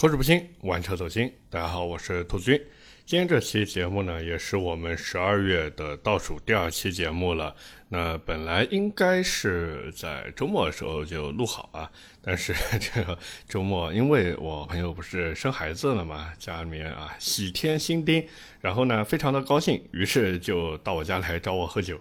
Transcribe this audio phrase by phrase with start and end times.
[0.00, 1.28] 口齿不清，玩车走心。
[1.50, 2.66] 大家好，我是兔子君。
[3.04, 7.52] 今天这期节目呢，也是我们十二月的倒数第二期节目了。
[7.88, 11.90] 那本来应该是在周末的时候就录好啊，
[12.22, 18.24] 但是 这个周末，因为我朋友不是生孩子了嘛，家里面啊喜添新丁，
[18.60, 21.98] 然后呢非常的高兴，于是就到我家来找我喝酒。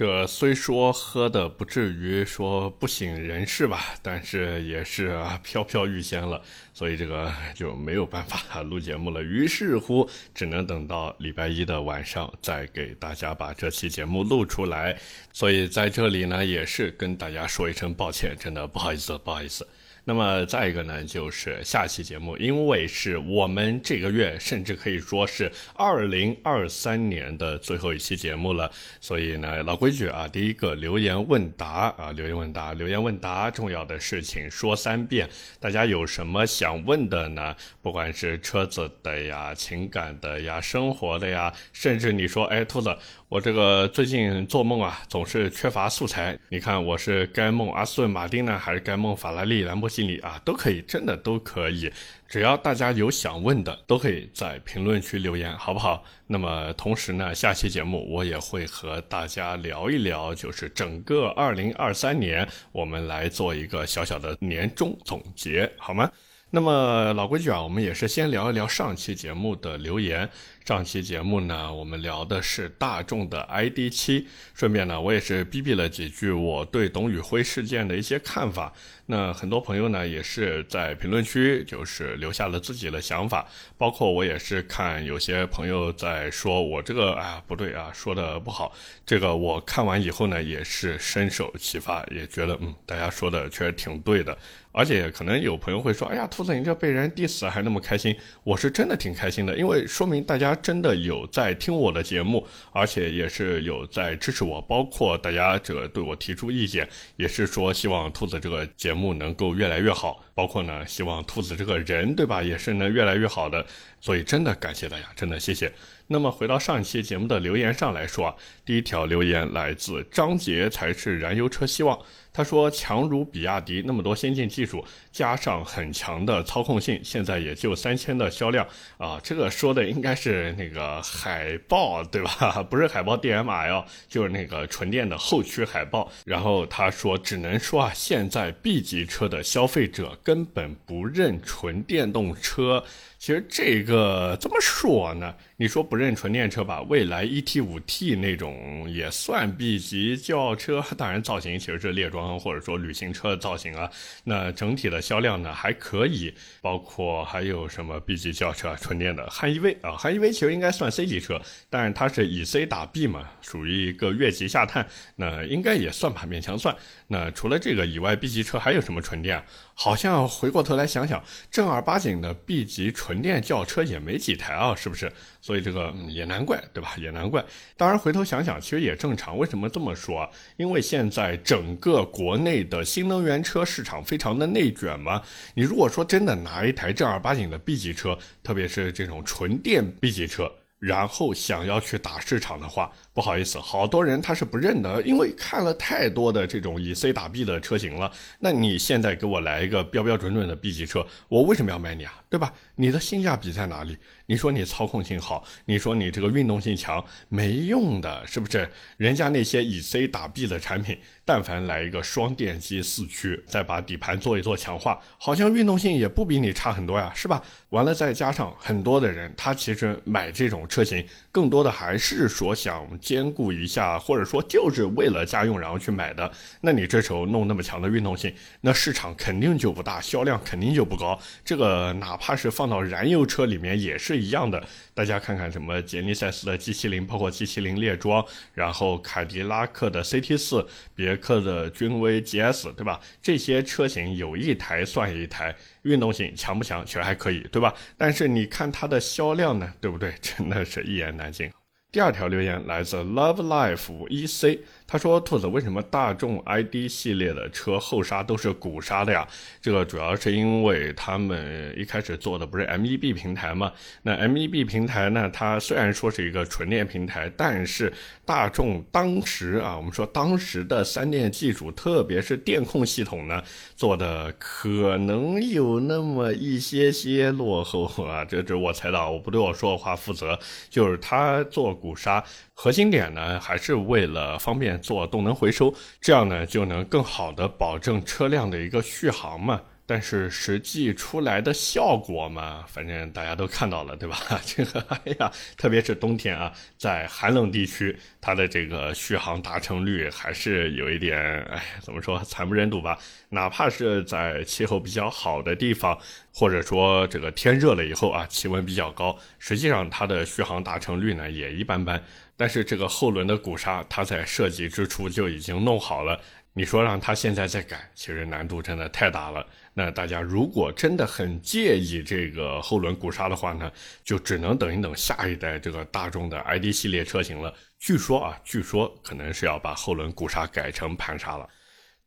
[0.00, 6.40] 这虽说喝的不至于说不省人事吧，但是也是啊飘飘欲仙了，
[6.72, 9.22] 所以这个就没有办法录节目了。
[9.22, 14.98] 于是乎，只能等到礼拜一的晚上再给大家把这期节目录出来。
[15.34, 19.68] 所以在这里呢，也是跟大家说一声抱歉，真的不好意思，不好意思。
[20.10, 28.68] 那么再一个呢，就是下期节目，因为是我们这个月，甚至可以说是二零二三年的最后一期节目了，
[29.00, 37.54] 所以呢，老规矩啊，第一个留言问答啊，留言问答，留言问答，重要的事情说三遍，大家有什么想问的呢？
[37.80, 42.96] 不管是车子的呀、情感的呀、生活的呀，甚至你说，哎，兔子。
[43.28, 46.36] 我这个最近做梦啊，总是缺乏素材。
[46.48, 50.40] 你看，我是该梦阿斯顿马丁呢，还是该梦法拉利兰博基尼啊？
[50.44, 51.92] 都可以，真的都可以。
[52.28, 56.04] 只要大家有想问的，都可以在评论区留言，好不好？
[56.26, 66.10] 那么同时呢，下期节目我也会和大家聊一聊，就是整个二零二三年，我们来做一个小小的年终总结，好吗？
[66.52, 70.28] 那么老规矩啊，我们也是先聊一聊上期节目的留言。
[70.64, 78.72] 上期节目呢，我们聊的是大众的 ID.7，顺便呢，我也是逼逼了几句我对董宇辉事件的一些看法。
[79.06, 88.72] 那很多朋友呢，也是在评论区就是留下了自己的想法，包括我也是看有些朋友在说我这个啊不对啊，说的不好。
[89.04, 94.36] 这个我看完以后呢，也是深受启发，也觉得嗯，大家说的确实挺对的。
[94.72, 100.49] 而且可能有朋友会说，哎呀，兔子你这被人 diss 还那么开心，我是真的挺开心的，因为说明大家。
[100.50, 113.64] 他真的有在听我的节目，而且也是有在支持我，包括大家这个对我提出意见，也是说希望兔子这个节目能够越来越好，包括呢希望兔子这个人，对吧，也是能越来越好的。
[114.00, 115.72] 所以真的感谢大家，真的谢谢。
[116.12, 118.34] 那么回到上一期节目的留言上来说啊，
[118.64, 121.96] 第一条留言来自张杰，才是燃油车希望。
[122.32, 128.66] 他说：“强如比亚迪那么多先进技术，加上很强的操控性，现在也就三千的销量
[128.98, 132.62] 啊。”这个说的应该是那个海豹对吧？
[132.68, 136.10] 不是海豹 DM-L，就是那个纯电的后驱海豹。
[136.24, 142.84] 然后他说：“只能说啊，现在 B 级车的消费者根本不认纯电动车。”
[143.18, 145.34] 其实这个怎么说呢？
[145.60, 153.90] 你说不认纯电车吧，蔚来 ET 五 T 那种也算 B 级轿车，当然造型其实是列装或者说旅行车的造型啊。
[154.24, 156.32] 那整体的销量呢还可以，
[156.62, 161.38] 包括还有什么 B 级轿车纯电的汉 EV 啊，汉 EV 其实应该算 C 级车，
[161.68, 166.74] 但是它是以 C 打 B 嘛，属于一个越级下探，那应该也算吧，勉强算。
[167.08, 169.44] 那除了这个以外，B 级车还有什么纯电？
[169.74, 175.12] 好像回过头来想想，正儿八经的 B 级纯电轿车也没几台啊，是不是？
[175.50, 176.94] 所以这个也难怪，对吧？
[176.96, 177.44] 也难怪。
[177.76, 179.36] 当然回头想想，其实也正常。
[179.36, 180.30] 为什么这么说？
[180.56, 185.20] 因为现在整个国内的新能源车市场非常的内卷嘛。
[185.54, 198.12] 你如果说真的拿一台正儿八经的 B 级车，特别是这种纯电 B 级车，然后想要去打市场的话，不好意思，好多人他是不认的，因为看了太多的这种以 C 打 B 的车型了。
[198.38, 202.14] 那你现在给我来一个标标准准的 B 级车，我为什么要买你啊？
[202.30, 202.54] 对吧？
[202.80, 203.94] 你的性价比在哪里？
[204.24, 208.66] 你说你操控性好，你说你这个运动性强，没用的，是不是？
[208.96, 217.42] 人家那些以 C 打 B 的产品，但凡来一个双电机四驱，再把底盘做一做强化，好像运动性也不比你差很多呀，是吧？
[217.68, 226.32] 完了再加上很多的人，他其实买这种车型，更多的还是说想兼顾一下，或者说就是为了家用然后去买的。
[226.62, 231.20] 那你这时候弄那么强的运动性，那市场肯定就不大，销量肯定就不高。
[231.44, 234.20] 这个哪怕是放到燃油车里面也是。
[234.20, 234.62] 一样的，
[234.92, 238.22] 大家看看什么杰尼赛斯的 G70，包括 G70 猎装，
[238.52, 243.00] 然后凯迪拉克的 CT4，别克的君威 GS，对吧？
[243.22, 246.84] 这些车型有一台算一台，运动性强不强？
[246.84, 247.74] 其实还可以，对吧？
[247.96, 250.14] 但是你看它的销量呢，对不对？
[250.20, 251.50] 真的是一言难尽。
[251.90, 254.60] 第二条留言来自 Love Life EC。
[254.92, 259.24] 他说：“兔子，为什么大众 ID 系列的车后刹都是鼓刹的呀？
[259.62, 263.72] 这个主要是因为他们一开始做的不是 MEB 平台嘛。
[264.02, 267.92] 那 MEB 平台呢，它虽然说是一个纯电平台，但是
[268.24, 273.40] 大众当时啊，我们说当时的三电技术，特别是电控系统呢，
[273.76, 278.24] 做的可能有那么一些些落后啊。
[278.24, 280.36] 这这我猜到，我不对我说的话负责，
[280.68, 282.24] 就是他做鼓刹。”
[282.62, 289.62] 核心点呢，还是为了方便做动能回收，这样呢就能更好的保证车辆的一个续航嘛。
[289.86, 294.16] 但是实际出来的效果嘛，反正大家都看到了，对吧？
[294.44, 301.18] 这个，哎呀，特别是冬天啊，在寒冷地区，它的这个续航达成率还是有一点，
[301.50, 302.96] 哎，怎么说，惨不忍睹吧？
[303.30, 305.98] 哪怕是在气候比较好的地方，
[306.32, 312.00] 或者说这个天热了以后啊，气温比较高，实际上它的续航达成率呢也一般般。
[312.40, 316.18] 但是这个后轮的鼓刹，它在设计之初就已经弄好了。
[316.54, 319.46] 你说让它现在再改，其实难度真的太大了。
[319.74, 323.70] 那大家如果真的很介意这个后轮鼓刹的话呢，
[324.02, 327.52] 就只能等一等下一代这个大众的 ID 系列车型了。
[327.78, 331.46] 据说啊，据说可能是要把后轮鼓刹改成盘刹了。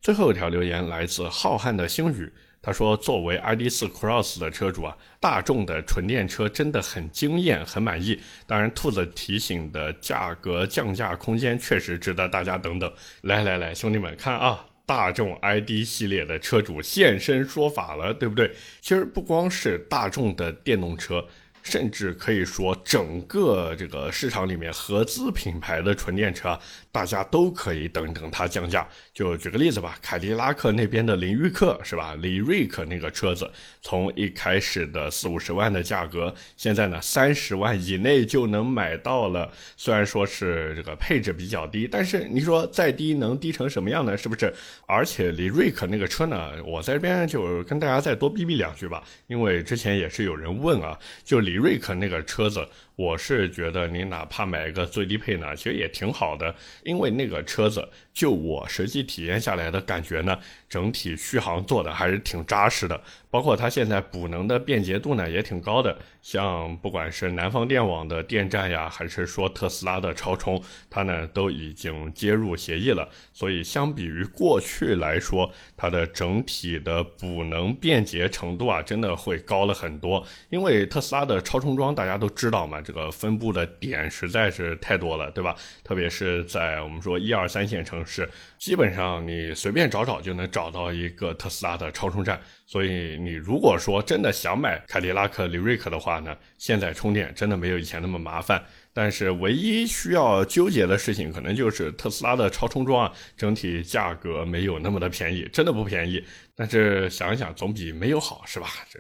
[0.02, 2.34] 最后一条留言来自浩瀚的星宇。
[2.66, 8.18] 他说：“作为 ID.4 Cross 的车主啊，大众的纯电车真的很惊艳，很满意。
[8.48, 12.90] 当然，兔子提醒的价格降价空间确实值得大家等等。
[13.24, 18.50] 来来来，兄弟们看啊，大众 ID 系列的车主现身说法了，对不对？
[18.80, 21.28] 其实不光是大众的电动车。”
[21.64, 26.60] 甚至可以说，整个这个市场里面合资品牌的纯电车，
[26.92, 28.88] 大家都可以等等它降价。
[29.14, 32.16] 就举个例子吧，凯迪拉克那边的林域克是吧？
[32.20, 33.50] 李瑞克那个车子，
[33.82, 39.50] 从一开始的四五十万的价格，现在呢三十万以内就能买到了。
[39.78, 44.18] 虽然说是这个配置比较低，但是你说再低能低成什么样呢？
[44.18, 44.54] 是不是？
[44.86, 51.53] 而且李瑞克那个车呢，我在这边就跟大家再多逼逼两句吧，因为之前也是有人问啊，就李。
[51.56, 52.68] 瑞克那个车子。
[52.96, 56.54] 我是觉得你哪怕买一个最低配呢，其实也挺好的，
[56.84, 60.38] 因为那个车子就我实际体验下来的感觉呢，
[60.70, 63.02] 整体续航做的还是挺扎实的，
[63.32, 82.83] 包括它现在补能的便捷度呢也挺高的，像不管是南方电网的电站呀，还是说特斯拉的超充，它呢都已经接入协议了，所以相比于过去来说，它的整体的补能便捷程度啊，真的会高了很多，因为特斯拉的超充桩大家都知道嘛。
[82.84, 85.56] 这个分布的点实在是太多了，对吧？
[85.84, 92.42] 特别是在我们说一二三线城市，基本上你随便找找就能找到一个特斯拉的超充站。
[92.66, 98.64] 所以你如果说真的想买凯迪拉克李瑞克的话呢，现在充电真的没有以前那么麻烦。
[98.96, 106.24] 但是唯一需要纠结的事情，可能就是特斯拉的超充桩啊，整体价格没有那么的便宜，真的不便宜。
[106.56, 108.68] 但是想一想，总比没有好，是吧？
[108.92, 109.00] 这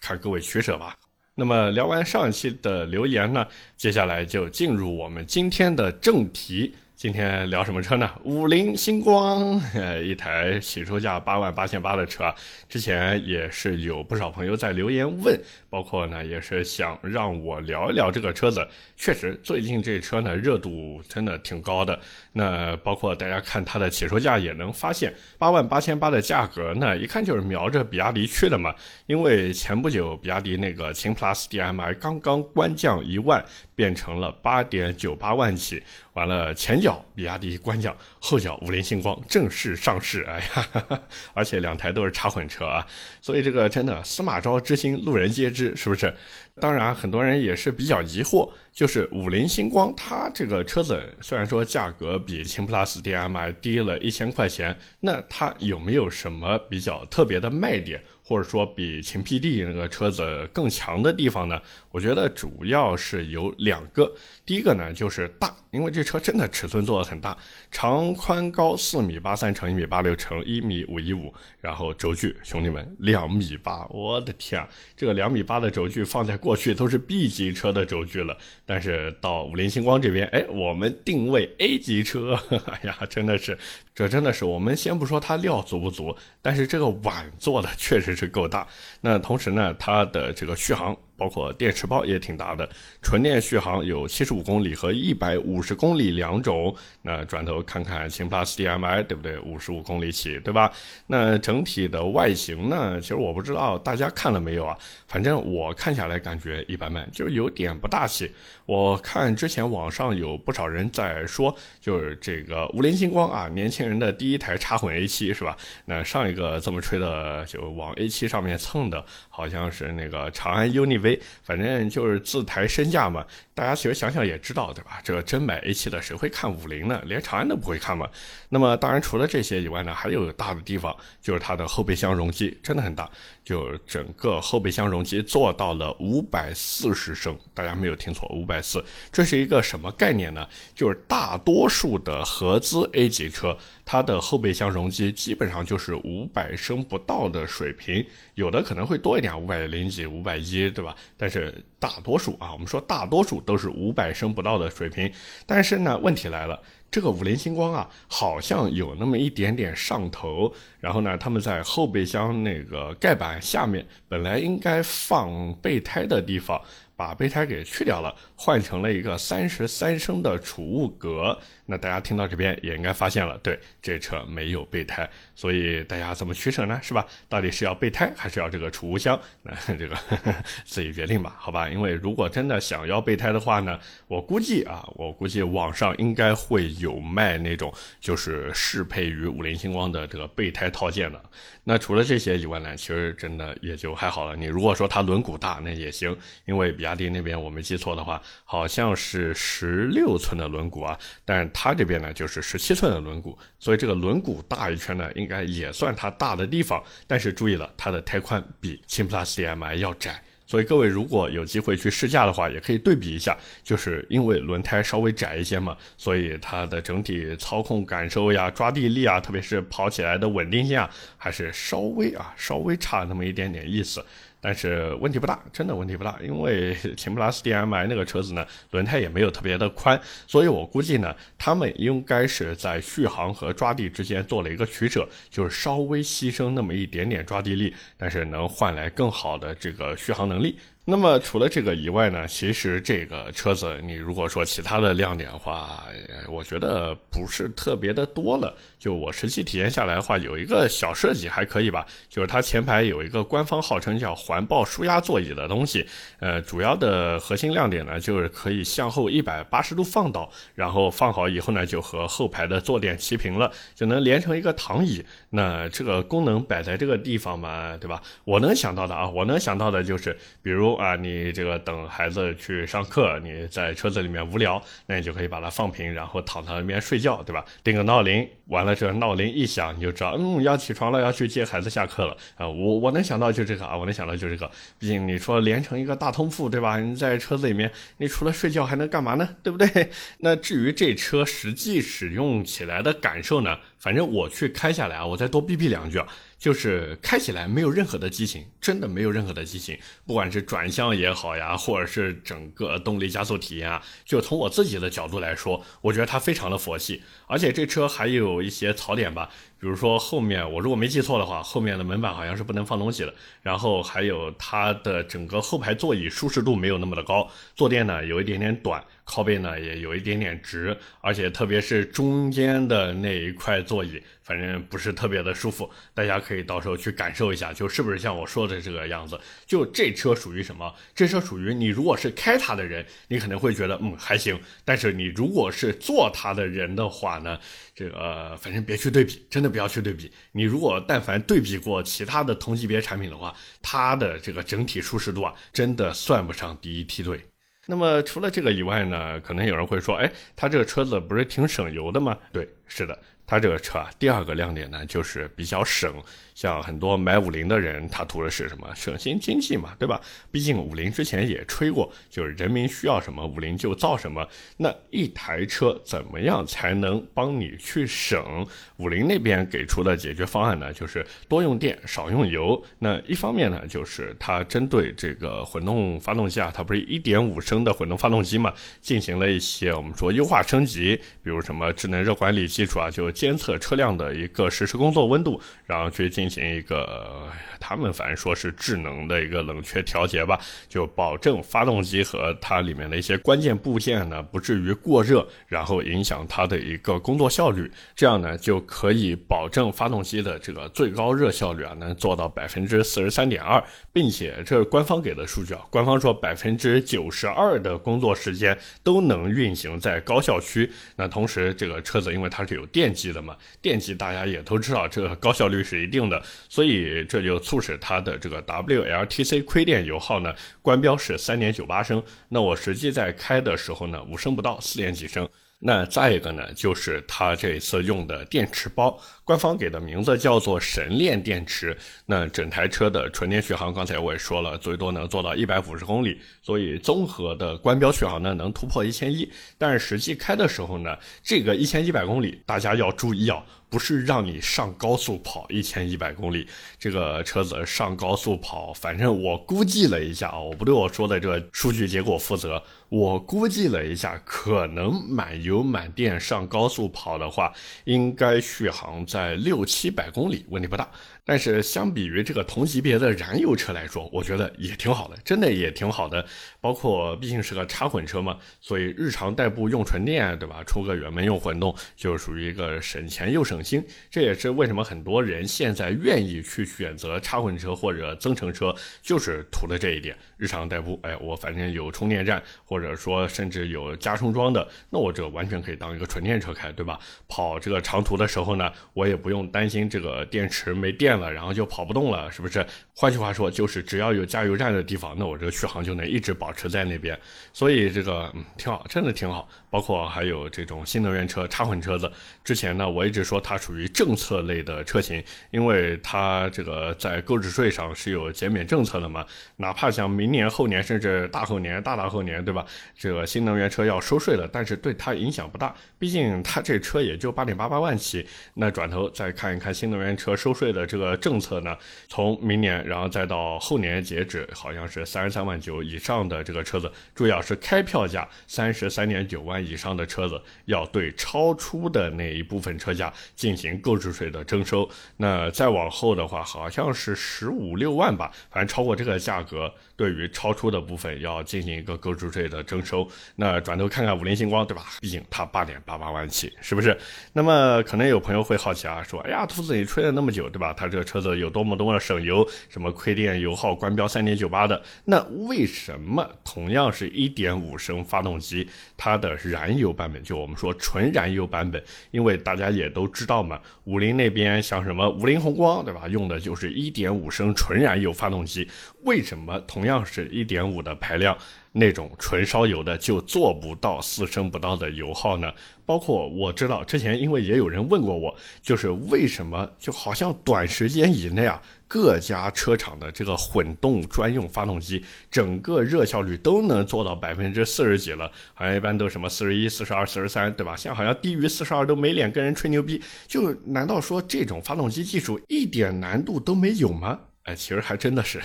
[0.00, 0.96] 看各位取舍吧。
[1.36, 3.46] 那么聊完上一期的留言呢，
[3.76, 6.74] 接下来就进入我们今天的正题。
[7.04, 8.10] 今天聊什么车呢？
[8.22, 12.34] 五菱星光， 呃，一台起售价八万八千八的车，
[12.66, 18.66] 之前也是有不少朋友在留言问，包括呢也是想让我聊一聊这个车子。
[18.96, 22.00] 确实，最近这车呢热度真的挺高的。
[22.32, 28.74] 那包括大家看它的起售价也能发现，八万八千八的价格，那一看就是瞄着比亚迪去的嘛。
[29.04, 35.82] 因为前不久比亚迪那个秦 PLUS DM-i 刚刚官降一万，变成了八点九八万起。
[36.14, 41.00] 完了，前脚比亚迪官降，后脚五菱星光正式上市，哎呀，
[41.34, 42.86] 而且两台都是插混车啊，
[43.20, 46.14] 所以这个真的司马昭之心，路人皆知，是不是？
[46.60, 58.00] 当然，很多人也是比较疑惑，就是五菱星光它这个车子虽然说价格比秦 PLUS DM-i 低了一千块钱，那它有没有什么比较特别的卖点？
[58.26, 61.60] 或者说比秦 PD 那个车子更强的地方呢？
[61.90, 64.10] 我觉得主要是有两个。
[64.46, 67.36] 第一个呢就是大，因为这车真的尺寸做的很大，
[67.70, 74.66] 长宽高四米八三乘一米八六乘一米五一五，然后轴距兄弟们两米八，我的天啊，
[74.96, 82.34] 这个两米八的轴距放在过去都是 B 级车的轴距了，但是到五菱星光这边，哎，我们定位 A 级车，
[82.66, 83.56] 哎呀，真的是，
[83.94, 88.13] 这真的是我们先不说它料足不足，但是这个碗做的确实。
[88.14, 88.66] 是够大，
[89.00, 92.68] 那同时呢，它的这个续航包括电池包也挺大的，
[93.02, 96.74] 纯电续航有七十五公里和一百五十公里两种。
[97.02, 99.38] 那转头看看秦 PLUS DM-i，对不对？
[99.40, 100.72] 五十五公里起，对吧？
[101.06, 103.00] 那整体的外形呢？
[103.00, 104.76] 其实我不知道大家看了没有啊？
[105.06, 108.30] 反正我看下来感觉一般般，就有点不大气。
[108.66, 115.56] 我看之前网上有不少人在说，就是这个五菱星光啊，年轻人的第一台插混 A7 是吧？
[115.84, 120.98] 那上一个这么吹的，就往 A7 上面蹭的，好像是那个长安 UNI
[121.42, 123.24] 反正就是自抬身价嘛。
[123.54, 125.00] 大家其实想想也知道，对吧？
[125.04, 127.00] 这个真买 A7 的谁会看五菱呢？
[127.04, 128.08] 连长安都不会看嘛。
[128.48, 133.08] 那么当然除了这些以外呢，还有大的地方，就是它的后备箱容积真的很大，
[133.44, 138.84] 就整个后备箱容积做到了五百四十升，大家没有听错，五百四。
[139.12, 140.44] 这是一个什么概念呢？
[140.74, 148.02] 就是大多数的合资 A 级车，它的后备箱容积基本上就是五百升不到的水平，
[148.34, 150.96] 有的可能会多一点，五百零几、五百一，对吧？
[151.16, 153.44] 但是大多数啊，我们说大多数。
[153.44, 155.12] 都是五百升不到的水平，
[155.44, 156.58] 但是呢，问题来了，
[156.90, 160.50] 这个五菱星光啊，好像有那么一点点上头。
[160.80, 166.60] 然后呢，他们在后备箱那个盖板下面，本来应该放备胎的地方。
[166.96, 171.36] 把备胎给去掉了，换成了一个三十三升的储物格。
[171.66, 176.78] 那大家听到这边也应该发现了，对，这车没有备胎，所以大家怎么取舍呢？
[176.82, 177.06] 是吧？
[177.28, 179.18] 到底是要备胎还是要这个储物箱？
[179.42, 179.96] 那这个
[180.64, 181.68] 自己决定吧，好吧？
[181.68, 183.78] 因为如果真的想要备胎的话呢，
[184.08, 191.22] 我估计啊，我估计网上应该会有卖那种就是适配于五菱星光的这个备胎套件的。
[191.66, 194.36] 那除了这些以外呢，其实真的也就还好了。
[194.36, 206.82] 你如果说它轮毂大，那也行，因为比亚迪那边我没记错的话，好像是十六寸的轮毂啊，但它这边呢就是十七寸的轮毂，所以这个轮毂大一圈呢，应该也算它大的地方。
[207.06, 210.20] 但是注意了，它的胎宽比秦 PLUS DM-i 要窄。
[210.46, 224.04] 所以各位如果有机会去试驾的话，也可以对比一下，就是因为轮胎稍微窄一些嘛，所以它的整体操控感受呀、抓地力啊，特别是跑起来的稳定性啊，还是稍微啊稍微差那么一点点意思。
[224.44, 240.58] 但是问题不大，真的问题不大，因为 秦 PLUS DM-i 那个车子呢，轮胎也没有特别的宽，所以我估计呢，他们应该是在续航和抓地之间做了一个取舍，就是稍微牺牲那么一点点抓地力，但是能换来更好的这个续航能力。
[240.86, 245.82] 那么除了这个以外呢，其实这个车子你如果说其他的亮点的话，
[246.28, 248.54] 我觉得不是特别的多了。
[248.78, 255.86] 就我实际体验下来的话，有一个小设计还可以吧，就是它前排有一个官方号称叫环抱舒压座椅的东西。
[256.18, 265.02] 呃，主要的核心亮点呢，就是可以向后一百八十度放倒，然后放好以后呢，就和后排的坐垫齐平了，就能连成一个躺椅。
[265.30, 268.02] 那这个功能摆在这个地方嘛，对吧？
[268.24, 270.73] 我能想到的啊，我能想到的就是，比如。
[270.76, 277.44] 啊，你这个等孩子去上课，你在车子里面无聊，那你就可以把它放平，然后躺在那边睡觉，对吧？
[277.62, 282.48] 定个闹铃，完了这闹铃一响，你就知道，嗯，要起床了，要去接孩子下课了啊。
[282.48, 284.50] 我我能想到就这个啊，我能想到就这个。
[284.78, 286.78] 毕竟你说连成一个大通铺，对吧？
[286.78, 289.28] 你在车子里面，你除了睡觉还能干嘛呢？
[289.42, 289.90] 对不对？
[290.18, 293.58] 那至于这车实际使用起来的感受呢？
[293.78, 296.06] 反正我去开下来啊，我再多逼逼两句啊。
[296.36, 309.28] 就是开起来没有任何的激情，真的没有任何的激情，不管是转向也好呀，或者是整个动力加速体验啊，就从我自己的角度来说，我觉得它非常的佛系，而且这车还有一些槽点吧。
[309.58, 313.14] 比如说后面，我如果没记错的话，后面的门板好像是不能放东西的。
[313.42, 325.70] 然后还有它的整个后排座椅舒适度没有那么的高，坐垫呢有一点点短，靠背呢也有一点点直，而且特别是中间的那一块座椅，反正不是特别的舒服。
[325.94, 329.18] 大家可以到时候去感受一下，就是不是像我说的这个样子。
[329.46, 330.74] 就这车属于什么？
[330.94, 334.38] 这车属于你如果是开它的人，你可能会觉得嗯还行。
[334.64, 337.38] 但是你如果是坐它的人的话呢？
[337.76, 340.08] 这个反正别去对比，真的不要去对比。
[340.30, 347.20] 你如果但凡对比过其他的同级别产品的话，它的这个整体舒适度啊，真的算不上第一梯队。
[347.66, 352.16] 那么除了这个以外呢，可能有人会说，哎，它这个车子不是挺省油的吗？
[352.32, 352.96] 对，是的。
[353.26, 355.92] 它这个车啊，第二个亮点呢，就是比较省。
[356.34, 358.68] 像很多买五菱的人，他图的是什么？
[358.74, 360.00] 省心经济嘛，对吧？
[360.32, 364.26] 毕竟五菱之前也吹过，就是人民需要什么，五菱就造什么。
[364.56, 368.44] 那一台车怎么样才能帮你去省？
[368.78, 372.60] 五菱那边给出的解决方案呢，就是多用电，少用油。
[372.80, 383.13] 那一方面呢，就是它针对这个混动发动机啊，它不是一点五升的混动发动机嘛，进行了一些我们说优化升级，比如什么智能热管理技术啊，就。
[383.14, 387.28] 监测车辆的一个实时工作温度，然后去进行一个
[387.60, 397.70] 他们反正说是智能的一个冷却调节吧，就保证发动机和它里面的一些关键部件呢不至于过热，然后影响它的一个工作效率。
[397.94, 410.70] 这样呢就可以保证发动机的这个最高热效率啊能做到百分之四十三点二，并且这是官方给的数据啊，官方说百分之九十二的工作时间都能运行在高效区。
[410.96, 425.28] 那同时这个车子因为它是有电机记得吗，电机大家也都知道这个高效率是一定的，所以这就促使它的这个 WLTC 亏电油耗呢官标是三点九八升，那我实际在开的时候呢五升不到，四点几升。
[425.66, 431.74] 那再一个呢，就是它这次用的电池包，官方给的名字叫做神链电池。
[432.04, 439.26] 那整台车的纯电续航，刚才我也说了，最多能做到一百五十公里，所以综合的官标续航呢能突破一千一。
[439.56, 443.42] 但是实际开的时候呢，这个一千一百公里，大家要注意啊。
[443.70, 446.46] 不是让你上高速跑一千一百公里，
[446.78, 452.62] 这个车子上高速跑，反正我估计了一下啊，我不对我说的这个数据结果负责。
[452.88, 457.52] 我估计了一下，可能满油满电上高速跑的话，
[457.84, 460.88] 应该续航在六七百公里，问题不大。
[461.26, 466.24] 但是相比于这个同级别的燃油车来说，我觉得也挺好的，真的也挺好的。
[466.60, 470.62] 包括毕竟是个插混车嘛，所以日常代步用纯电，对吧？
[470.64, 473.82] 出个远门用混动，就属于一个省钱又省心。
[474.10, 480.14] 这也是为什么很多人现在愿意去选择插混车或者增程车，就是图的这一点。
[480.36, 487.00] 日常代步，哎，我反正有充电站，或者或者说甚至有加充装的，那我这完全可以当一个纯电车开，对吧？
[487.26, 491.14] 跑这个长途的时候呢，我也不用担心这个电池没电。
[491.14, 492.66] 了，然后就跑不动了，是不是？
[492.92, 497.18] 换句话说，就是只要有加油站的地方，那我这个续航就能一直保持在那边。
[497.52, 499.48] 所以这个嗯挺好，真的挺好。
[499.70, 502.10] 包括还有这种新能源车、插混车子，
[502.42, 505.22] 之前呢我一直说它属于政策类的车型，
[505.52, 509.24] 因为它这个在购置税上是有减免政策的嘛。
[509.56, 512.63] 哪怕像明年、后年，甚至大后年、大大后年，对吧？
[512.96, 518.24] 这个新能源车要收税了，但是对它影响不大，毕竟它这车也就八点八八万起。
[518.54, 529.64] 那转头再看一看新能源车收税的这个政策呢，从明年然后再到后年截止，好像是三十三万九以上的这个车子，主要是开票价三十三点九万。
[529.64, 539.72] 以上的车子要对超出的那一部分车价进行购置税的征收，那再往后的话，好像是十五六万吧，反正超过这个价格。
[539.96, 544.84] 对于超出的部分要进行一个购置税的的征收，那转头看看五菱星光，对吧？
[545.00, 546.96] 毕竟它八点八八万起，是不是？
[547.32, 550.72] 那么可能有朋友会好奇啊，说，哎呀，兔子你吹了那么久，对吧？
[550.72, 566.06] 它这个车子有多么多么省油，什么亏电油耗官标三点九八的，那为什么同样是一点五升发动机，它的燃油版本，就我们说纯燃油版本，因为大家也都知道嘛，五菱那边像什么五菱宏光，对吧？
[566.08, 568.68] 用的就是一点五升纯燃油发动机，
[569.02, 571.36] 为什么同样是一点五的排量，
[571.76, 575.52] 那种纯烧油的就做不到四升不到的油耗呢？
[575.84, 578.32] 包括我知道之前，因为也有人问过我，
[578.62, 590.76] 就是为什么就好像短时间以内啊，各家车厂的这个混动专用发动机整个热效率都能做到百分之四十几了，好像一般都什么四十一、四十二、四十三，对吧？
[590.76, 597.18] 现在好像低于四十二都没脸跟人吹牛逼，就难道说这种发动机技术一点难度都没有吗？
[597.44, 598.40] 哎，其实还真的是，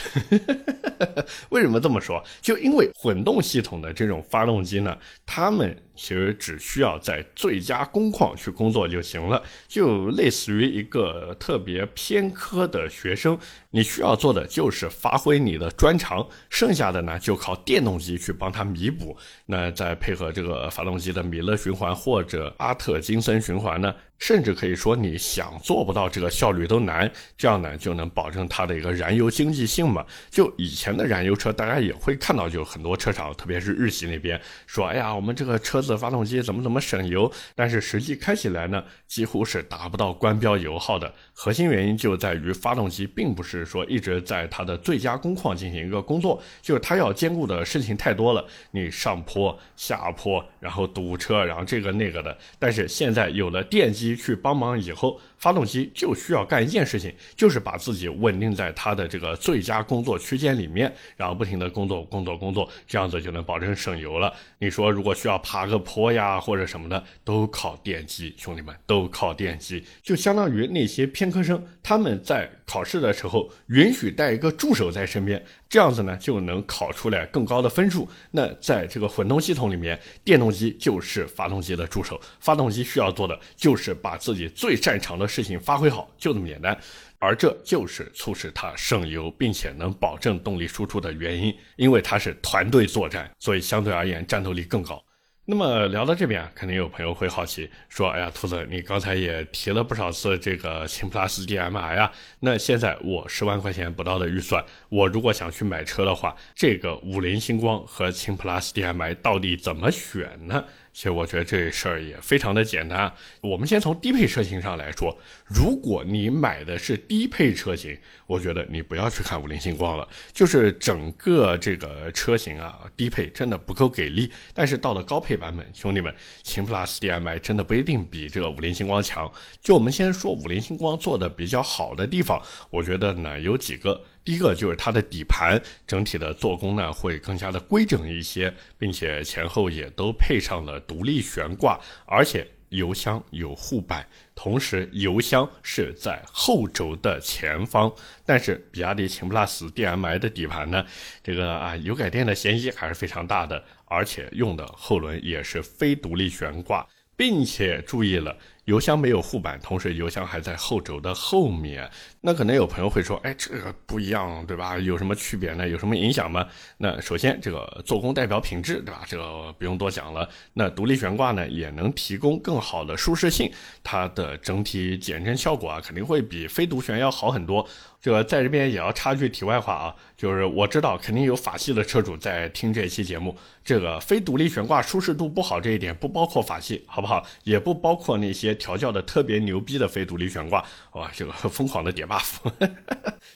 [1.50, 2.24] 为什么这么说？
[2.42, 5.76] 就因为混动系统的这种发动机呢，它们。
[6.02, 13.38] 其实只需要在最佳工况去工作就行了，就类似于一个特别偏科的学生，
[13.72, 19.18] 你需要做的就是发挥你的专长，剩下的呢就靠电动机去帮他弥补。
[19.46, 27.12] 那再配合这个发动机的米勒循环或者阿特金森循环呢，甚至可以说你想做不到这个效率都难。
[27.38, 30.06] 这样呢就能保证它的一个燃油经济性嘛。
[30.30, 35.90] 就以前的燃油车，大家也会看到，就很多车厂，特别是日系那边说，哎呀，我们这个车子。
[36.00, 41.14] 发动机怎么怎么省油，但是实际开起来呢，几乎是达不到官标油耗的。
[41.34, 48.46] 核心原因就在于发动机并不是说一直在它的最佳工况进行一个工作，就是它要兼顾的事情太多了。
[48.72, 52.38] 你上坡、下坡，然后堵车，然后这个那个的。
[52.58, 55.20] 但是现在有了电机去帮忙以后。
[55.40, 64.32] 发动机就需要干一件事情，就是把自己稳定在它的这个最佳工作区间里面，然后不停的工作、工作、工作，这样子就能保证省油了。
[64.60, 72.48] 你说如果需要爬个坡呀或者什么的，都靠电机，兄弟们都靠电机，就相当于那些偏科生他们在。
[72.70, 78.08] 考试的时候允许带一个助手在身边，这样子呢就能考出来更高的分数。
[78.30, 86.78] 那在这个混动系统里面，电动机就是发动机的助手，发动机需要做的就是把自己最擅长的事情发挥好，就这么简单。
[87.20, 95.04] 而这就是促使它省油并且能保证动力输出的原因，因为它是团队作战，所以相对而言战斗力更高。
[95.52, 110.64] 那么聊到这边啊，肯定有朋友会好奇说：“哎呀，兔子，你刚才也提了不少次这个秦 PLUS DM-i 啊，那现在我十万块钱不到的预算，我如果想去买车的话，这个五菱星光和秦 PLUS DM-i 到底怎么选呢？”
[111.00, 113.10] 其实我觉得这事儿也非常的简单。
[113.40, 124.30] 我们先从低配车型上来说，如果你买的是低配车型，我觉得你不要去看五菱星光了，就是整个这个车型啊，低配真的不够给力。
[124.54, 129.32] 但是到了高配版本，兄弟们，秦 PLUS DM-i 真的不一定比这个五菱星光强。
[129.62, 134.04] 就我们先说五菱星光做的比较好的地方，我觉得呢有几个。
[134.30, 147.92] 第一个就是它的底盘整体的做工呢会更加的规整一些，并且前后也都配上了独立悬挂，而且油箱有护板，同时油箱是在后轴的前方。
[148.24, 150.86] 但是比亚迪秦 PLUS DM-i 的底盘呢，
[151.24, 156.88] 这个啊油改电的嫌疑还是非常大的，而且用的后轮也是非独立悬挂，
[157.18, 158.38] 并且注意了。
[158.70, 161.90] 油箱没有护板，同时油箱还在后轴的后面。
[162.22, 164.78] 那可能有朋友会说，哎，这个不一样，对吧？
[164.78, 165.68] 有什么区别呢？
[165.68, 166.46] 有什么影响吗？
[166.78, 169.02] 那首先，这个做工代表品质，对吧？
[169.08, 170.30] 这个不用多讲了。
[170.54, 173.52] 那独立悬挂呢，也能提供更好的舒适性，
[173.84, 177.68] 它的整体减震效果啊，肯定会比非独悬要好很多。
[178.02, 187.26] 这个在这边也要插句题外话啊，就是我知道肯定有法系的车主在听这期节目，这个非独立悬挂舒适度不好这一点不包括法系，好不好？
[187.44, 192.38] 也不包括那些调教的特别牛逼的非独立悬挂，哇，这个疯狂的叠 buff，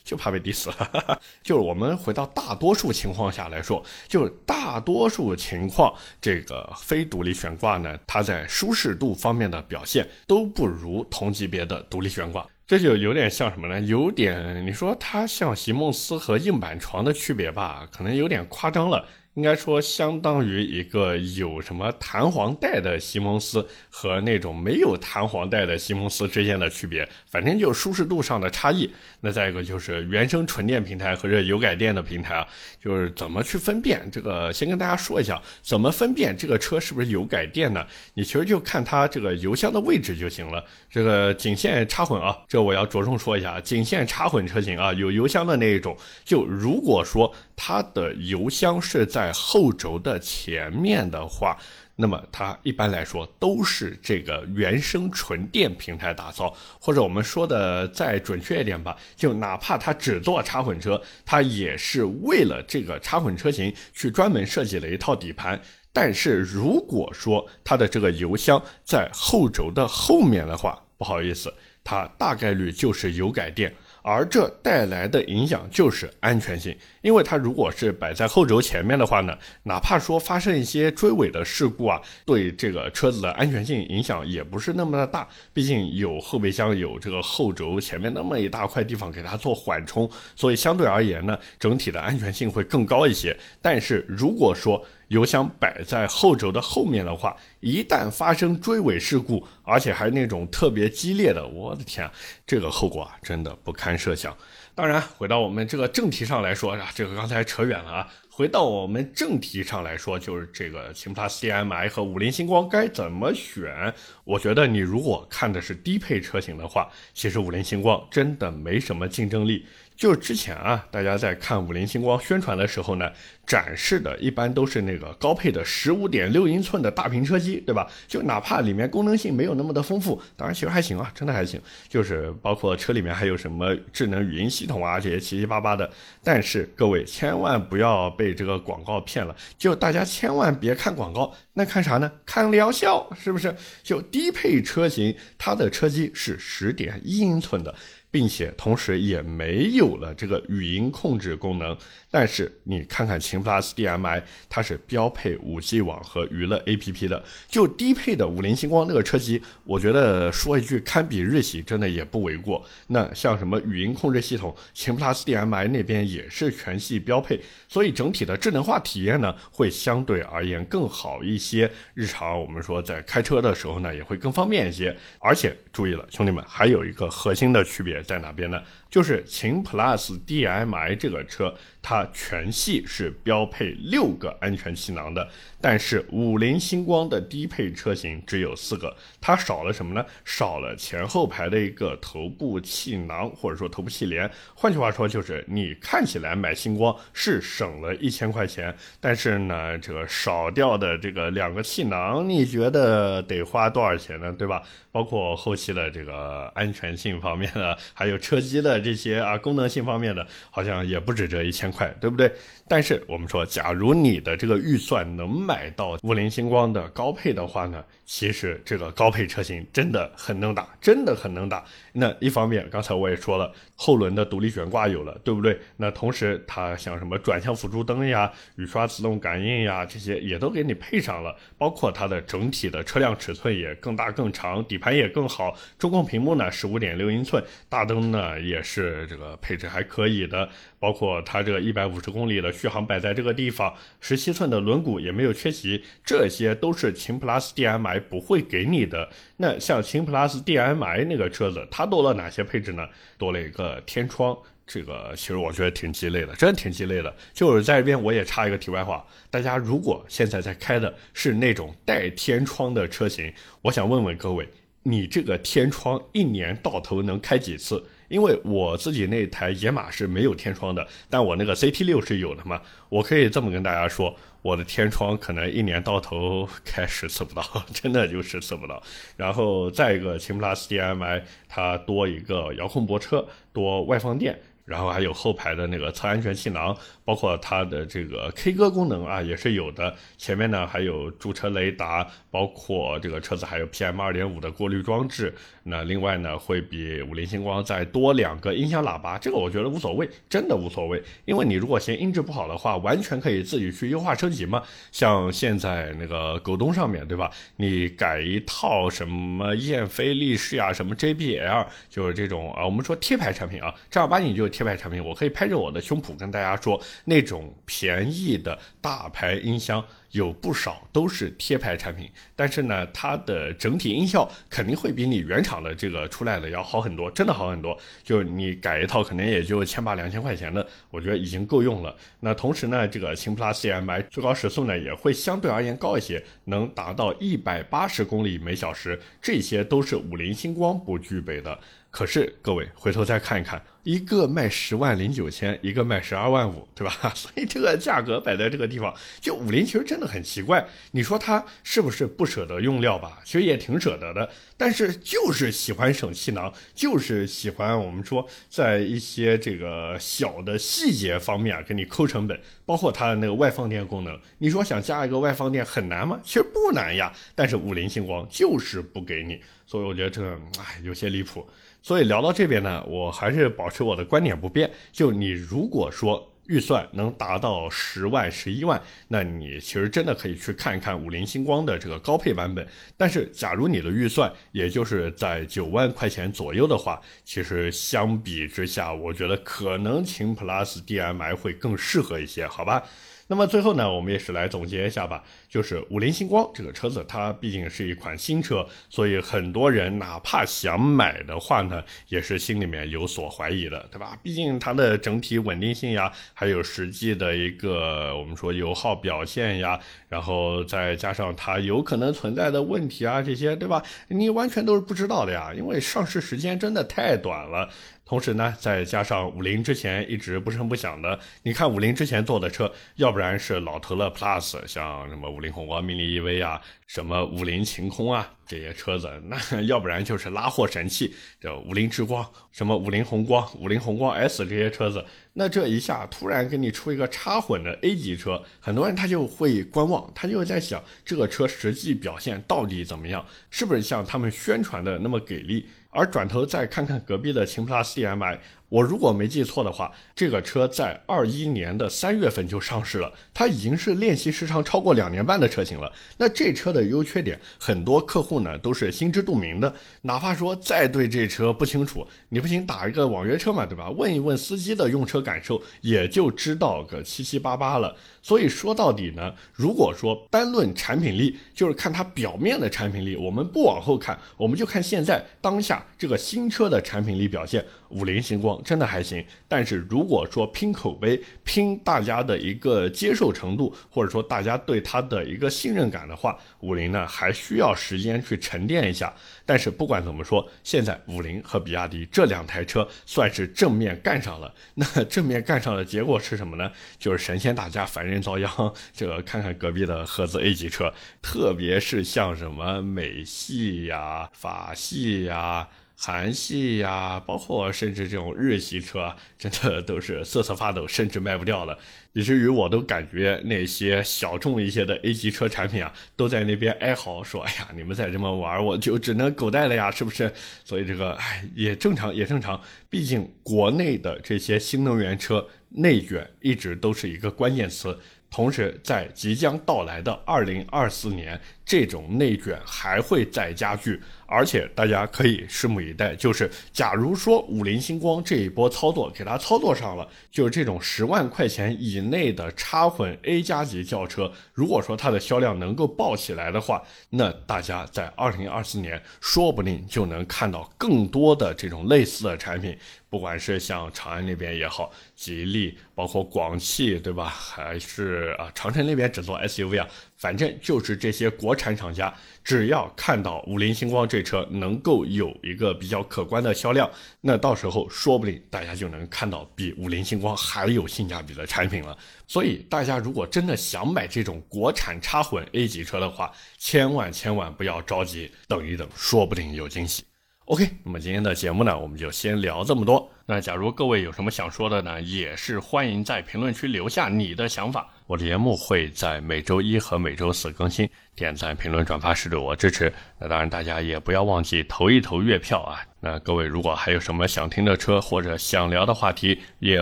[0.05, 1.21] 就怕被滴死 了。
[1.43, 12.47] 就是我们回到大多数情况下来说，就大多数情况，这个非独立悬挂呢，它在舒适度方面的表现都不如同级别的独立悬挂。
[12.65, 13.79] 这就有点像什么呢？
[13.81, 19.05] 有点你说它像席梦思和硬板床的区别吧，可能有点夸张了。
[19.35, 28.89] 应该说，相当于一个有什么弹簧带的席梦思和那种没有弹簧带的席梦思之间的区别，反正就舒适度上的差异。
[29.21, 32.47] 那再一个就是原生纯电平台和这油改电的平台啊，
[32.79, 34.53] 就是怎么去分辨这个？
[34.53, 37.83] 先跟大家说一下，怎么分辨这个车是不是油改电呢？
[38.13, 40.63] 你其实就看它这个油箱的位置就行了。
[40.89, 47.33] 这个仅限插混啊，这我要着重说一下，仅限插混车型啊，有油箱的那一种，就如果说。
[47.55, 51.57] 它的油箱是在后轴的前面的话，
[51.95, 65.61] 那么它一般来说都是这个原生纯电平台打造，或者我们说的再准确一点吧，就哪怕它只做插混车，它也是为了这个插混车型去专门设计了一套底盘。
[65.95, 73.71] 但是如果说它的这个油箱在后轴的后面的话，不好意思，它大概率就是油改电。
[74.03, 93.35] 而这带来的影响就是安全性，因为它如果是摆在后轴前面的话呢，哪怕说发生一些追尾的事故啊，对这个车子的安全性影响也不是那么的大，毕竟有后备箱，有这个后轴前面那么一大块地方给它做缓冲，所以相对而言呢，整体的安全性会更高一些。
[93.61, 102.09] 但是如果说，油箱摆在后轴的后面的话，一旦发生追尾事故，而且还那种特别激烈的，我的天，
[102.47, 104.35] 这个后果啊，真的不堪设想。
[104.75, 108.07] 当然，回到我们这个正题上来说啊，这个刚才扯远了啊。
[108.35, 113.93] 回到我们正题上来说，就是这个秦 PLUS DM-i 和五菱星光该怎么选？
[114.23, 119.67] 我觉得你如果看的是低配车型的话，其实五菱星光真的没什么竞争力。
[119.95, 123.09] 就是之前啊，大家在看五菱星光宣传的时候呢，
[123.45, 127.87] 展示的一般都是那个高配的十五点六英寸的大屏车机，对吧？
[128.07, 131.61] 就哪怕里面功能性没有那么的丰富，当然其实还行啊，真的还行。
[131.87, 135.89] 就是包括车里面还有什么智能语音系统啊，这些七七八八的。
[136.23, 142.11] 但是各位千万不要被这个广告骗了，就大家千万别看广告，那看啥呢？
[142.25, 143.55] 看疗效，是不是？
[143.83, 147.73] 就低配车型，它的车机是十点一英寸的。
[148.13, 151.75] 并且同时也没有了这个语音控制功能。
[152.13, 157.23] 但是你看看秦 PLUS DM-i，它是标配 5G 网和娱乐 APP 的。
[157.47, 162.63] 就低配的五菱星光那个车机，我觉得说一句堪比日系，真的也不为过。
[162.85, 171.67] 那像什么语音控制系统，秦 PLUS DM-i 那边也是全系标配，所以整体的智能化体验呢，会相对而言更好一些。
[171.95, 174.95] 日常我们说在开车的时候呢，也会更方便一些。
[175.17, 178.61] 而且注意了，兄弟们，还有一个核心的区别在哪边呢？
[178.93, 181.51] 就是秦 PLUS DM-i 这个车。
[181.85, 185.27] 它全系是标配六个安全气囊的，
[185.59, 190.05] 但是五菱星光的低配车型只有四个，它少了什么呢？
[190.23, 194.31] 少了前后排的一个头部气囊或者说头部气帘。
[194.55, 204.31] 换句话说，就是你看起来买星光是省了一千块钱，但是呢，这个少掉的这个两个气囊，你觉得得花多少钱呢？
[204.31, 204.63] 对吧？
[204.93, 212.31] 包括后期的这个安全性方面的，还有车机的这些啊功能性方面的，好像也不止这一千块，对不对？
[212.67, 221.63] 但是我们说，假如你的这个预算能买到五菱星光的高配的话呢，其实这个高配车型真的很能打，真的很能打。
[221.91, 225.59] 那一方面，刚才我也说了，后轮的独立悬挂有了，对不对？
[225.77, 240.49] 那同时它像什么转向辅助灯呀、雨刷自动感应呀，这些也都给你配上了，包括它的整体的车辆尺寸也更大更长，底盘也更好，中控屏幕呢十五点六英寸，大灯呢也是是这个配置还可以的。
[240.79, 249.09] 包括它这个一百五十公里的续航摆在这个地方，十七寸的轮毂也没有缺席，这些都是秦 PLUS DM-i 不会给你的。
[249.37, 252.87] 那像秦 PLUS DM-i 那个车子，它多了哪些配置呢？
[253.17, 257.15] 多了一个天窗，这个其实我觉得挺鸡肋的，真的挺鸡肋的。
[257.33, 263.31] 就是在这边我也插一个题外话，大家如果现在在开的是那种带天窗的车型，
[263.61, 264.49] 我想问问各位，
[264.83, 267.85] 你这个天窗一年到头能开几次？
[268.13, 272.61] 因为我自己那台野马是没有天窗的，但我那个 CT 六是有的嘛。
[272.89, 278.79] 我可以这么跟大家说，我的天窗可能一年到头开十次不到， 真的就十次不到。
[279.17, 284.39] 然后再一个，秦 PLUS DM-i 它多一个遥控泊车，多外放电。
[284.65, 286.73] 然后还有后排的那个侧安全气囊，
[287.05, 289.93] 包括它的这个 K 歌功能啊，也是有的。
[290.17, 295.35] 前面呢还有驻车雷达，包括这个车子还有 PM 二点五的过滤装置。
[295.63, 301.01] 那另外呢，会比五菱星光再多两个音响喇叭，这个我觉得无所谓，真的无所谓。
[301.25, 304.63] 因为你如果嫌音质不好的话，完全可以自己去优化升级嘛。
[304.91, 307.29] 像现在那个狗东上面对吧？
[307.57, 314.53] 你改一套什么燕飞利仕啊，什么 JBL，就是这种啊，我们说贴牌产品啊，正儿八经就是。
[314.53, 327.77] 贴牌产品，我可以拍着我的胸脯跟大家说，那种便宜的大牌音箱有不少都是贴牌产品，但是呢，它的整体音效肯定会比你原厂的这个出来的要好很多，真的好很多。
[328.03, 331.95] 就你改一套，可能也就千八两千块钱的，我觉得已经够用了。
[332.19, 341.59] 那同时呢，这个秦 PLUS CMI 最高时速呢也会相对而言高一些，能达到一百八十公里每小时，这些都是五菱星光不具备的。
[341.93, 347.13] 可是各位回头再看一看，一个卖十万零九千，一个卖十二万五，对吧？
[347.13, 350.65] 所以这个价格摆在这个地方，就五菱其实真的很奇怪。
[350.89, 353.19] 你说他是不是不舍得用料吧？
[353.23, 354.27] 其实也挺舍得的，
[354.57, 362.39] 但是就是喜欢省气囊，就是喜欢我们说在一些这个小的细节方面啊，给你抠成本。
[362.65, 366.17] 包括它的那个外放电功能，你说想加一个外放电很难吗？
[366.23, 369.41] 其实不难呀，但是五菱星光就是不给你，
[369.73, 371.43] 所以我觉得这个哎有些离谱。
[371.81, 374.69] 所以聊到这边呢，我还是保持我的观点不变。
[374.91, 382.67] 就你如果说预算能达到十万、十一万，那你其实真的可以去看一看五菱星光的这个高配版本。
[382.95, 392.83] 但是，假如你的预算也就是在九万块钱左右的话，其实相比之下，我觉得可能秦 PLUS DM-i 会更适合一些，好吧？
[393.27, 395.23] 那么最后呢，我们也是来总结一下吧。
[395.49, 404.17] 就是五菱星光这个车子，它毕竟是一款新车，所以很多人哪怕想买的话呢，也是心里面有所怀疑的，对吧？
[404.21, 413.81] 毕竟它的整体稳定性呀，还有实际的一个我们说油耗表现呀，然后再加上它有可能存在的问题啊，这些对吧？
[414.07, 417.69] 你完全都是不知道的呀，因为上市时间真的太短了。
[418.05, 445.65] 同时呢，再加上五菱之前一直不声不响的，你看五菱之前做的车，要不然是老头乐 Plus，像什么五菱宏光、mini EV 啊，什么五菱晴空啊这些车子，那 要不然就是拉货神器，叫五菱之光，什么五菱宏光、五菱宏光 S 这些车子，那这一下突然给你出一个插混的 A 级车，很多人他就会观望，他就在想这个车实际表现到底怎么样，是不是像他们宣传的那么给力？
[445.93, 448.39] 而转头再看看隔壁的秦 PLUS DM-i。
[448.73, 455.93] 我如果没记错的话，这个车在二一年的三月份就上市了，它已经是练习时长超过两年半的车型了。
[456.17, 459.71] 那这车的优缺点，很多客户呢都是心知肚明的。
[460.01, 463.91] 哪怕说再对这车不清楚，你不行打一个网约车嘛，对吧？
[463.91, 467.95] 问一问司机的用车感受，也就知道个七七八八了。
[468.23, 478.59] 所以说到底呢，如果说单论产品力，就是看它表面的产品力，我们不往后看，我们就看现在当下这个新车的产品力表现，五菱星光。
[478.63, 489.13] 真的还行，但是如果说拼口碑、拼大家的一个接受程度，或者说大家对它的一个信任感的话，五菱呢还需要时间去沉淀一下。
[489.45, 494.53] 但是不管怎么说，现在五菱和比亚迪这两台车算是正面干上了。
[494.75, 496.71] 那正面干上的结果是什么呢？
[496.97, 498.73] 就是神仙打架，凡人遭殃。
[498.93, 505.67] 这个看看隔壁的合资 A 级车，特别是像什么美系呀、法系呀。
[505.95, 511.77] 韩系呀，包括甚至这种日系车，真的都是瑟瑟发抖，甚至卖不掉了。
[512.11, 520.31] 以至于我都感觉那些小众一些的 A 级车产品啊，都在那边哀嚎说：“哎呀，你们再这么玩，我就只能狗带了呀，是不是？”
[520.65, 522.59] 所以这个哎也正常，也正常。
[522.89, 527.97] 毕竟国内的这些新能源车内卷一直都是一个关键词。
[528.29, 534.01] 同时，在即将到来的二零二四年，这种内卷还会再加剧。
[534.33, 552.75] 而且大家可以拭目以待，就是假如说五菱星光这一波操作给它操作上了，就是这种十万块钱以内的插混 A 加级轿车，如果说它的销量能够爆起来的话，那大家在二零二四年说不定就能看到更多的这种类似的产品。
[553.13, 557.25] 不管是像长安那边也好，吉利，包括广汽，对吧？
[557.25, 562.11] 还是啊，长城那边只做 SUV 啊，反正就是这些国产厂家，
[562.43, 566.89] 只要看到五菱星光这车能够有一个比较可观的销量，
[567.21, 571.95] 那到时候说不定大家就能看到比五菱星光还有性价比的产品了。
[572.25, 580.03] 所以大家如果真的想买这种国产插混 A 级车的话，千万千万不要着急，等一等，说不定有惊喜。
[580.45, 583.09] OK，那么今天的节目呢，我们就先聊这么多。
[583.25, 587.87] 那假如各位有什么想说的呢，也是欢迎在评论区留下你的想法。
[588.07, 592.91] 我的节目会在每周一和每周四更新，点赞、评论、转发是对我支持。
[593.17, 595.79] 那当然，大家也不要忘记投一投月票啊。
[596.01, 599.81] 那各位如果还有什么想听的车或者想聊的话题，也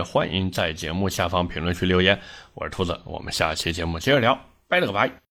[0.00, 2.16] 欢迎在节目下方评论区留言。
[2.54, 5.21] 我是兔子，我们下期节目接着聊，拜了个拜。